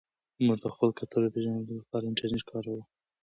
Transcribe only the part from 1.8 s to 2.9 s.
لپاره انټرنیټ کاروو.